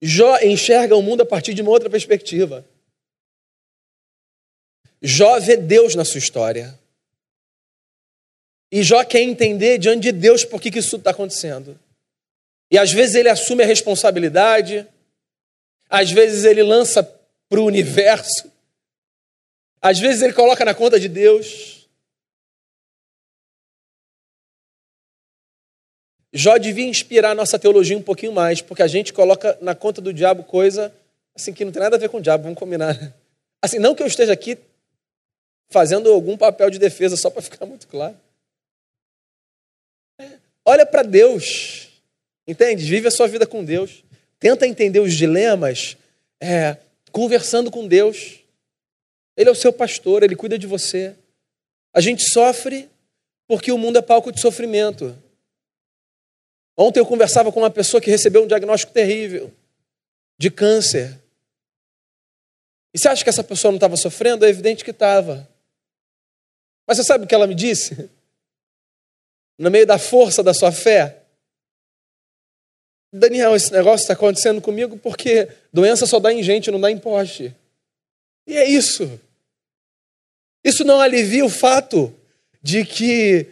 [0.02, 2.66] Jó enxerga o mundo a partir de uma outra perspectiva.
[5.02, 6.80] Jó vê Deus na sua história.
[8.72, 11.80] E Jó quer entender diante de Deus por que, que isso está acontecendo.
[12.72, 14.88] E às vezes ele assume a responsabilidade,
[15.90, 17.04] às vezes ele lança
[17.48, 18.52] para o universo,
[19.82, 21.88] às vezes ele coloca na conta de Deus.
[26.34, 30.02] Jó devia inspirar a nossa teologia um pouquinho mais, porque a gente coloca na conta
[30.02, 30.94] do diabo coisa
[31.36, 33.14] assim que não tem nada a ver com o diabo, vamos combinar.
[33.62, 34.58] Assim, não que eu esteja aqui
[35.70, 38.16] fazendo algum papel de defesa, só para ficar muito claro.
[40.66, 41.90] Olha para Deus.
[42.48, 42.84] Entende?
[42.84, 44.04] Vive a sua vida com Deus.
[44.40, 45.96] Tenta entender os dilemas
[46.42, 46.78] é,
[47.12, 48.40] conversando com Deus.
[49.38, 51.16] Ele é o seu pastor, ele cuida de você.
[51.94, 52.90] A gente sofre
[53.48, 55.16] porque o mundo é palco de sofrimento.
[56.78, 59.52] Ontem eu conversava com uma pessoa que recebeu um diagnóstico terrível
[60.38, 61.18] de câncer.
[62.94, 64.46] E você acha que essa pessoa não estava sofrendo?
[64.46, 65.48] É evidente que estava.
[66.88, 68.10] Mas você sabe o que ela me disse?
[69.58, 71.22] No meio da força da sua fé,
[73.12, 76.98] Daniel, esse negócio está acontecendo comigo porque doença só dá em gente, não dá em
[76.98, 77.56] poste.
[78.46, 79.20] E é isso.
[80.64, 82.14] Isso não alivia o fato
[82.62, 83.48] de que,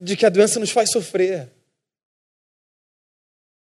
[0.00, 1.48] de que a doença nos faz sofrer.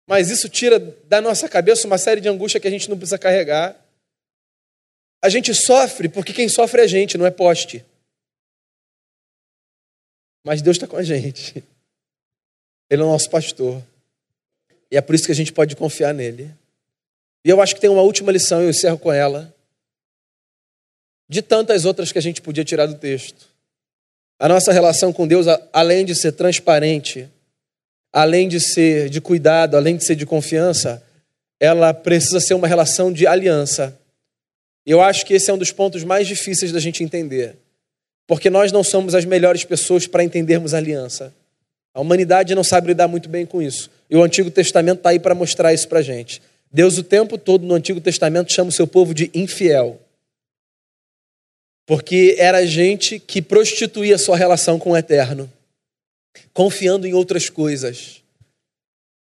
[0.08, 3.18] Mas isso tira da nossa cabeça uma série de angústia que a gente não precisa
[3.18, 3.80] carregar.
[5.22, 7.86] A gente sofre porque quem sofre é a gente, não é poste.
[10.44, 11.64] Mas Deus está com a gente.
[12.90, 13.82] Ele é o nosso pastor.
[14.92, 16.52] E é por isso que a gente pode confiar nele.
[17.46, 19.54] E eu acho que tem uma última lição, eu encerro com ela.
[21.28, 23.48] De tantas outras que a gente podia tirar do texto.
[24.40, 27.30] A nossa relação com Deus, além de ser transparente,
[28.12, 31.04] além de ser de cuidado, além de ser de confiança,
[31.60, 33.98] ela precisa ser uma relação de aliança.
[34.86, 37.58] Eu acho que esse é um dos pontos mais difíceis da gente entender.
[38.30, 41.34] Porque nós não somos as melhores pessoas para entendermos a aliança.
[41.92, 43.90] A humanidade não sabe lidar muito bem com isso.
[44.08, 46.40] E o Antigo Testamento está aí para mostrar isso para a gente.
[46.72, 50.00] Deus, o tempo todo no Antigo Testamento, chama o seu povo de infiel.
[51.88, 55.52] Porque era gente que prostituía sua relação com o eterno,
[56.54, 58.22] confiando em outras coisas.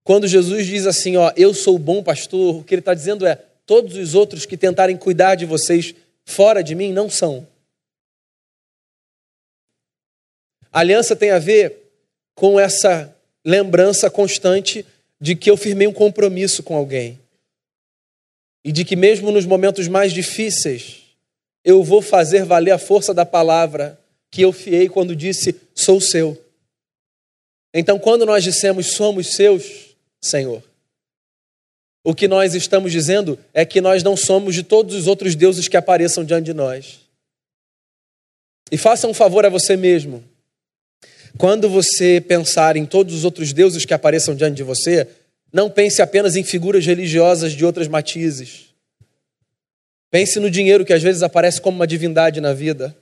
[0.06, 3.28] Quando Jesus diz assim, ó, eu sou o bom pastor, o que ele está dizendo
[3.28, 5.94] é: todos os outros que tentarem cuidar de vocês
[6.24, 7.46] fora de mim não são.
[10.74, 11.92] A aliança tem a ver
[12.34, 13.16] com essa
[13.46, 14.84] lembrança constante
[15.22, 17.20] de que eu firmei um compromisso com alguém.
[18.66, 21.04] E de que, mesmo nos momentos mais difíceis,
[21.64, 24.00] eu vou fazer valer a força da palavra
[24.32, 26.42] que eu fiei quando disse: sou seu.
[27.72, 30.64] Então, quando nós dissemos somos seus, Senhor,
[32.04, 35.68] o que nós estamos dizendo é que nós não somos de todos os outros deuses
[35.68, 37.02] que apareçam diante de nós.
[38.72, 40.33] E faça um favor a você mesmo.
[41.38, 45.08] Quando você pensar em todos os outros deuses que apareçam diante de você,
[45.52, 48.74] não pense apenas em figuras religiosas de outras matizes.
[50.10, 52.96] Pense no dinheiro que às vezes aparece como uma divindade na vida,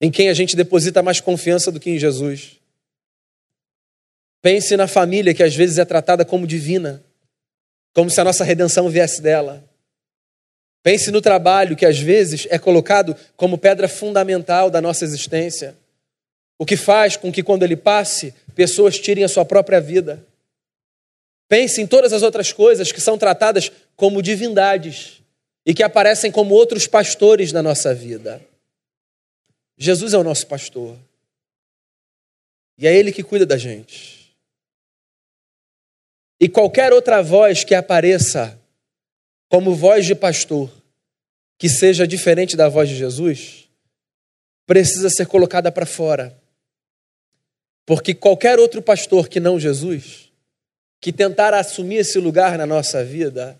[0.00, 2.56] em quem a gente deposita mais confiança do que em Jesus.
[4.40, 7.02] Pense na família que às vezes é tratada como divina,
[7.92, 9.64] como se a nossa redenção viesse dela.
[10.82, 15.74] Pense no trabalho que às vezes é colocado como pedra fundamental da nossa existência.
[16.64, 20.26] O que faz com que, quando ele passe, pessoas tirem a sua própria vida.
[21.46, 25.20] Pense em todas as outras coisas que são tratadas como divindades
[25.66, 28.40] e que aparecem como outros pastores na nossa vida.
[29.76, 30.96] Jesus é o nosso pastor.
[32.78, 34.34] E é Ele que cuida da gente.
[36.40, 38.58] E qualquer outra voz que apareça
[39.50, 40.70] como voz de pastor,
[41.58, 43.68] que seja diferente da voz de Jesus,
[44.64, 46.42] precisa ser colocada para fora.
[47.86, 50.30] Porque qualquer outro pastor que não Jesus,
[51.00, 53.58] que tentar assumir esse lugar na nossa vida,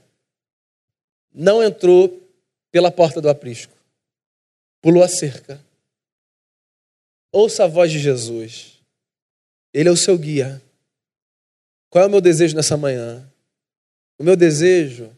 [1.32, 2.22] não entrou
[2.70, 3.74] pela porta do aprisco,
[4.80, 5.60] pulou a cerca.
[7.30, 8.80] Ouça a voz de Jesus,
[9.72, 10.62] Ele é o seu guia.
[11.90, 13.28] Qual é o meu desejo nessa manhã?
[14.18, 15.10] O meu desejo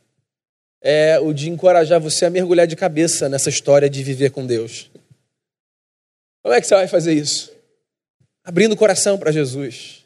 [0.80, 4.90] é o de encorajar você a mergulhar de cabeça nessa história de viver com Deus.
[6.42, 7.55] Como é que você vai fazer isso?
[8.46, 10.04] Abrindo o coração para Jesus.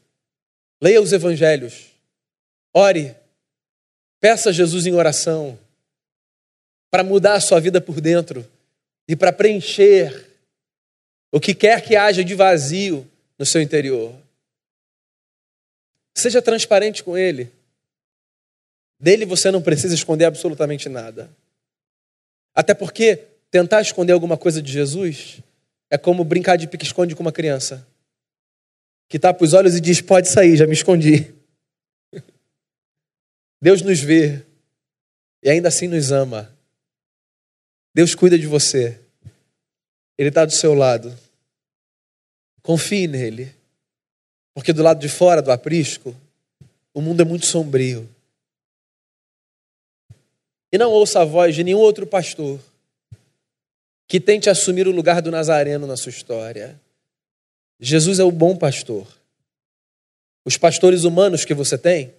[0.81, 1.91] Leia os evangelhos.
[2.73, 3.15] Ore.
[4.19, 5.59] Peça a Jesus em oração
[6.91, 8.47] para mudar a sua vida por dentro
[9.07, 10.27] e para preencher
[11.31, 14.15] o que quer que haja de vazio no seu interior.
[16.15, 17.51] Seja transparente com Ele.
[18.99, 21.31] Dele você não precisa esconder absolutamente nada.
[22.55, 23.17] Até porque
[23.51, 25.39] tentar esconder alguma coisa de Jesus
[25.89, 27.87] é como brincar de pique-esconde com uma criança
[29.11, 31.35] que tapa os olhos e diz: Pode sair, já me escondi.
[33.61, 34.47] Deus nos vê
[35.43, 36.55] e ainda assim nos ama.
[37.93, 39.01] Deus cuida de você.
[40.17, 41.19] Ele está do seu lado.
[42.63, 43.53] Confie nele.
[44.55, 46.15] Porque do lado de fora do aprisco,
[46.95, 48.09] o mundo é muito sombrio.
[50.73, 52.61] E não ouça a voz de nenhum outro pastor
[54.07, 56.79] que tente assumir o lugar do Nazareno na sua história.
[57.81, 59.07] Jesus é o bom pastor.
[60.45, 62.15] Os pastores humanos que você tem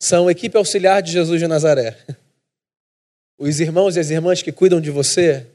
[0.00, 1.98] são equipe auxiliar de Jesus de Nazaré.
[3.36, 5.46] Os irmãos e as irmãs que cuidam de você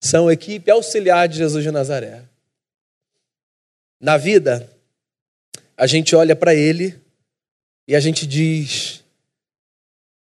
[0.00, 2.22] são equipe auxiliar de Jesus de Nazaré.
[4.00, 4.70] Na vida,
[5.76, 6.96] a gente olha para ele
[7.88, 9.02] e a gente diz: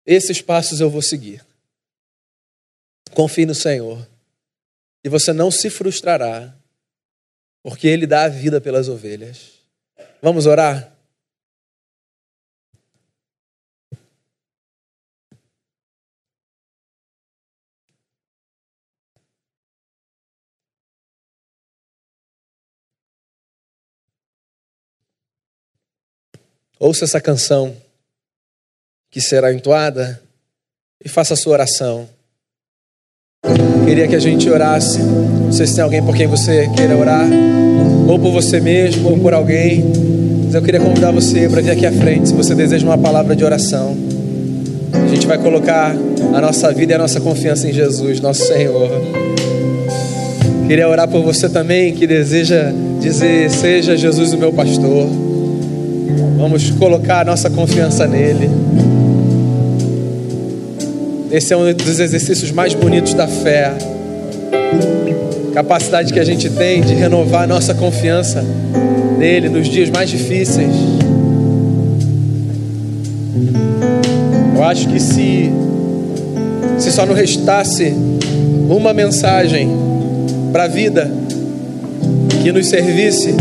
[0.06, 1.44] esses passos eu vou seguir.
[3.12, 4.08] Confie no Senhor
[5.04, 6.54] e você não se frustrará
[7.62, 9.52] porque Ele dá a vida pelas ovelhas.
[10.22, 10.98] Vamos orar?
[26.80, 27.76] Ouça essa canção
[29.10, 30.22] que será entoada
[31.04, 32.08] e faça a sua oração.
[33.84, 34.98] Queria que a gente orasse.
[34.98, 37.26] Não sei se tem alguém por quem você queira orar,
[38.08, 39.84] ou por você mesmo, ou por alguém.
[40.44, 43.36] Mas eu queria convidar você para vir aqui à frente, se você deseja uma palavra
[43.36, 43.96] de oração.
[44.92, 45.94] A gente vai colocar
[46.34, 48.90] a nossa vida e a nossa confiança em Jesus, nosso Senhor.
[50.66, 55.06] Queria orar por você também que deseja dizer: Seja Jesus o meu pastor.
[56.36, 58.50] Vamos colocar a nossa confiança nele.
[61.30, 63.72] Esse é um dos exercícios mais bonitos da fé.
[65.52, 68.42] Capacidade que a gente tem de renovar a nossa confiança
[69.18, 70.72] nele nos dias mais difíceis.
[74.56, 75.50] Eu acho que se
[76.78, 77.92] se só não restasse
[78.70, 79.68] uma mensagem
[80.52, 81.10] para a vida
[82.42, 83.34] que nos servisse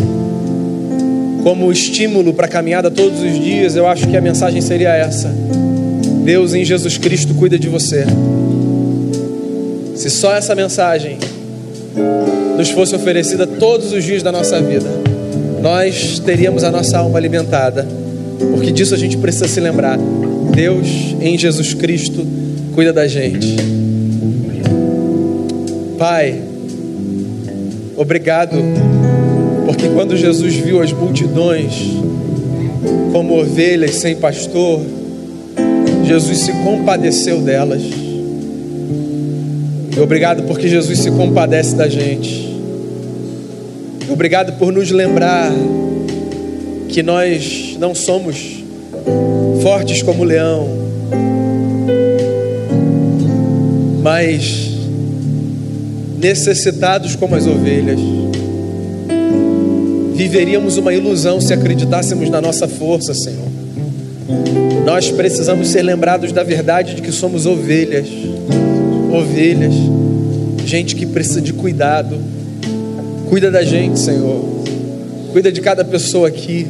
[1.43, 5.33] como estímulo para a caminhada todos os dias, eu acho que a mensagem seria essa.
[6.27, 8.03] Deus em Jesus Cristo cuida de você.
[9.95, 11.17] Se só essa mensagem
[12.57, 14.89] nos fosse oferecida todos os dias da nossa vida,
[15.61, 17.87] nós teríamos a nossa alma alimentada,
[18.51, 19.97] porque disso a gente precisa se lembrar.
[20.53, 22.27] Deus em Jesus Cristo
[22.75, 23.55] cuida da gente.
[25.97, 26.41] Pai,
[27.95, 28.57] obrigado,
[29.65, 31.71] porque quando Jesus viu as multidões
[33.13, 34.96] como ovelhas sem pastor,
[36.03, 37.81] Jesus se compadeceu delas.
[39.95, 42.55] E obrigado porque Jesus se compadece da gente.
[44.09, 45.51] Obrigado por nos lembrar
[46.87, 48.63] que nós não somos
[49.61, 50.67] fortes como o leão,
[54.01, 54.69] mas
[56.19, 57.99] necessitados como as ovelhas.
[60.15, 63.47] Viveríamos uma ilusão se acreditássemos na nossa força, Senhor.
[64.87, 68.07] Nós precisamos ser lembrados da verdade de que somos ovelhas,
[69.11, 69.73] ovelhas,
[70.65, 72.17] gente que precisa de cuidado.
[73.27, 74.45] Cuida da gente, Senhor.
[75.33, 76.65] Cuida de cada pessoa aqui.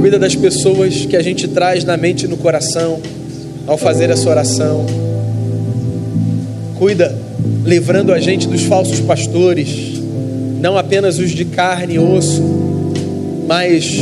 [0.00, 2.98] Cuida das pessoas que a gente traz na mente e no coração
[3.66, 4.86] ao fazer essa oração.
[6.78, 7.14] Cuida,
[7.66, 10.00] livrando a gente dos falsos pastores,
[10.58, 12.42] não apenas os de carne e osso,
[13.46, 13.98] mas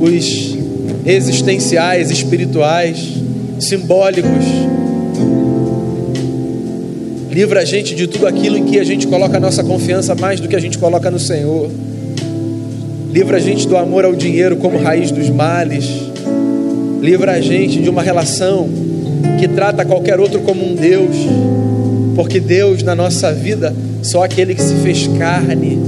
[0.00, 0.59] os
[1.04, 3.14] existenciais, espirituais,
[3.58, 4.44] simbólicos.
[7.30, 10.40] Livra a gente de tudo aquilo em que a gente coloca a nossa confiança mais
[10.40, 11.70] do que a gente coloca no Senhor.
[13.12, 15.84] Livra a gente do amor ao dinheiro como raiz dos males.
[17.00, 18.68] Livra a gente de uma relação
[19.38, 21.16] que trata qualquer outro como um Deus.
[22.16, 25.78] Porque Deus na nossa vida, só aquele que se fez carne,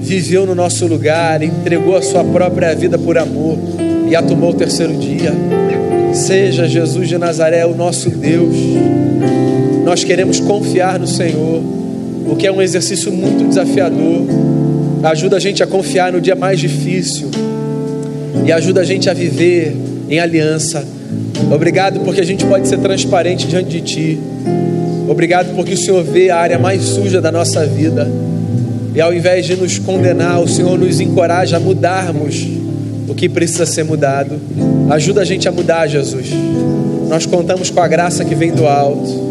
[0.00, 3.75] viveu no nosso lugar, entregou a sua própria vida por amor
[4.08, 5.32] e a tomou o terceiro dia.
[6.12, 8.54] Seja Jesus de Nazaré o nosso Deus.
[9.84, 11.62] Nós queremos confiar no Senhor,
[12.26, 14.26] o que é um exercício muito desafiador.
[15.02, 17.30] Ajuda a gente a confiar no dia mais difícil
[18.44, 19.76] e ajuda a gente a viver
[20.08, 20.84] em aliança.
[21.52, 24.20] Obrigado porque a gente pode ser transparente diante de Ti.
[25.08, 28.10] Obrigado porque o Senhor vê a área mais suja da nossa vida.
[28.94, 32.65] E ao invés de nos condenar, o Senhor nos encoraja a mudarmos
[33.08, 34.40] o que precisa ser mudado.
[34.90, 36.28] Ajuda a gente a mudar, Jesus.
[37.08, 39.26] Nós contamos com a graça que vem do alto.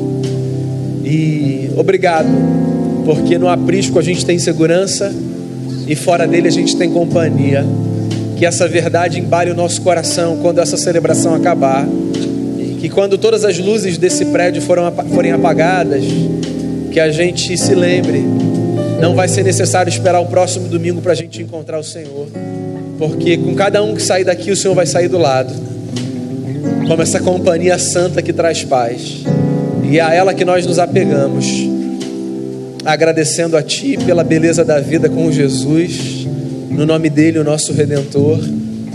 [1.03, 2.27] E obrigado,
[3.05, 5.13] porque no aprisco a gente tem segurança
[5.87, 7.65] e fora dele a gente tem companhia.
[8.37, 11.87] Que essa verdade embale o nosso coração quando essa celebração acabar.
[12.79, 16.03] Que quando todas as luzes desse prédio foram, forem apagadas,
[16.91, 18.23] que a gente se lembre
[18.99, 22.27] não vai ser necessário esperar o próximo domingo para a gente encontrar o Senhor,
[22.97, 25.53] porque com cada um que sair daqui, o Senhor vai sair do lado,
[26.87, 29.23] como essa companhia santa que traz paz,
[29.83, 31.45] e é a ela que nós nos apegamos,
[32.83, 36.27] agradecendo a Ti pela beleza da vida com Jesus,
[36.69, 38.39] no nome dele, o nosso Redentor.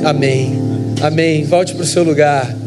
[0.04, 0.58] Amém.
[1.00, 1.44] Amém.
[1.44, 2.59] Volte para o seu lugar.